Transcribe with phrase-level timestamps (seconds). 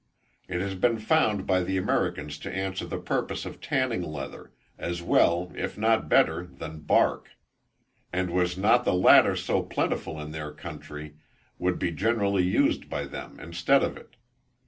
[0.47, 5.03] It has been found by the Americans to answer the purpose of tanning leather, as
[5.03, 7.29] well, if not better, than bark;
[8.11, 11.17] and was not the latter so plentiful in their country
[11.59, 14.15] would be generally used by them instead of it.